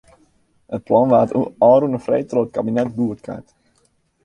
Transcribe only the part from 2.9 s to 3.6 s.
goedkard.